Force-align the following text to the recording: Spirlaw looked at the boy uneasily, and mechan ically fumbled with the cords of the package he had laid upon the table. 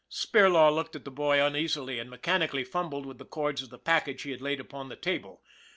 Spirlaw 0.09 0.73
looked 0.73 0.95
at 0.95 1.05
the 1.05 1.11
boy 1.11 1.39
uneasily, 1.39 1.99
and 1.99 2.09
mechan 2.09 2.47
ically 2.49 2.65
fumbled 2.65 3.05
with 3.05 3.19
the 3.19 3.23
cords 3.25 3.61
of 3.61 3.69
the 3.69 3.77
package 3.77 4.23
he 4.23 4.31
had 4.31 4.41
laid 4.41 4.59
upon 4.59 4.89
the 4.89 4.95
table. 4.95 5.43